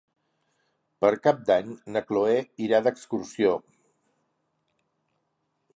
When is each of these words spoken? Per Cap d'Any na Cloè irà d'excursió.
Per 1.03 1.11
Cap 1.27 1.43
d'Any 1.49 1.69
na 1.97 2.03
Cloè 2.11 2.39
irà 2.69 2.79
d'excursió. 2.87 3.53